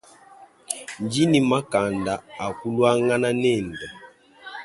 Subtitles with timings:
[1.03, 2.13] Ndi ni makanda
[2.45, 3.87] akuluangana nende.